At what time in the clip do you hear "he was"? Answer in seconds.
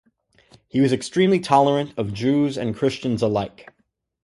0.67-0.91